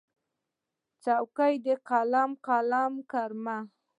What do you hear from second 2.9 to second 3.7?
کرمه